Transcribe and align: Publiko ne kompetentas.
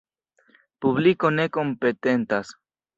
Publiko 0.85 1.33
ne 1.37 1.47
kompetentas. 1.61 2.55